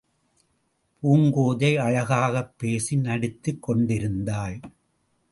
பூங்கோதை 1.03 1.75
அழகாகப் 1.75 2.53
பேசி 2.57 2.95
நடித்துக் 2.95 3.61
கொண்டிருந்தாள். 3.61 4.59